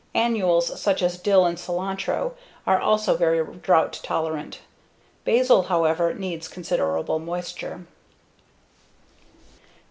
[0.15, 2.33] Annuals such as dill and cilantro
[2.65, 4.57] are also very drought tolerant.
[5.25, 7.85] Basil, however, needs considerable moisture.